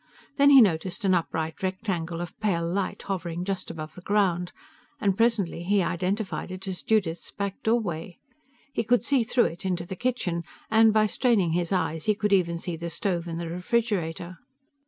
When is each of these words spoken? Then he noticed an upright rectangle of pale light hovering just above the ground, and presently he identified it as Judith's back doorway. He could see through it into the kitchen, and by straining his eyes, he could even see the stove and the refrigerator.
Then 0.37 0.49
he 0.49 0.61
noticed 0.61 1.05
an 1.05 1.13
upright 1.13 1.61
rectangle 1.61 2.21
of 2.21 2.35
pale 2.39 2.67
light 2.67 3.03
hovering 3.03 3.45
just 3.45 3.69
above 3.69 3.93
the 3.93 4.01
ground, 4.01 4.51
and 4.99 5.15
presently 5.15 5.61
he 5.61 5.83
identified 5.83 6.49
it 6.49 6.67
as 6.67 6.81
Judith's 6.81 7.31
back 7.31 7.61
doorway. 7.61 8.17
He 8.73 8.83
could 8.83 9.03
see 9.03 9.23
through 9.23 9.45
it 9.45 9.63
into 9.63 9.85
the 9.85 9.95
kitchen, 9.95 10.43
and 10.71 10.91
by 10.91 11.05
straining 11.05 11.51
his 11.51 11.71
eyes, 11.71 12.05
he 12.05 12.15
could 12.15 12.33
even 12.33 12.57
see 12.57 12.75
the 12.75 12.89
stove 12.89 13.27
and 13.27 13.39
the 13.39 13.47
refrigerator. 13.51 14.39